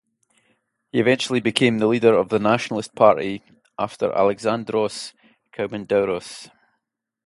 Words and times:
He 0.91 0.99
eventually 0.99 1.41
became 1.41 1.77
the 1.77 1.85
leader 1.85 2.15
of 2.15 2.29
the 2.29 2.39
Nationalist 2.39 2.95
Party 2.95 3.43
after 3.77 4.09
Alexandros 4.09 5.13
Koumoundouros. 5.53 6.49